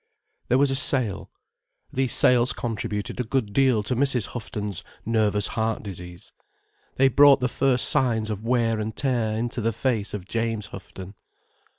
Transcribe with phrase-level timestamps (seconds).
[0.47, 1.29] There was a sale.
[1.93, 4.29] These sales contributed a good deal to Mrs.
[4.29, 6.31] Houghton's nervous heart disease.
[6.95, 11.13] They brought the first signs of wear and tear into the face of James Houghton.